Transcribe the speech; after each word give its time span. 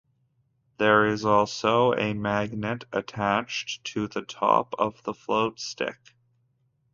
There 0.79 1.05
is 1.05 1.25
also 1.25 1.93
a 1.93 2.15
magnet 2.15 2.85
attached 2.91 3.83
to 3.93 4.07
the 4.07 4.23
top 4.23 4.73
of 4.79 5.03
the 5.03 5.13
floatstick. 5.13 6.15